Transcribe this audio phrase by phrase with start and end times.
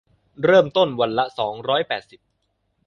[0.43, 2.19] เริ่มต้นวันละ สองร้อยแปดสิบ